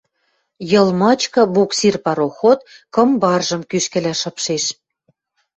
Йыл 0.71 0.87
мычкы 0.99 1.41
буксир 1.53 1.95
пароход 2.05 2.59
кым 2.93 3.09
баржым 3.21 3.61
кӱшкӹлӓ 3.69 4.13
шыпшеш. 4.21 4.63